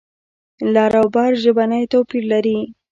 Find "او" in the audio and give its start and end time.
1.01-1.07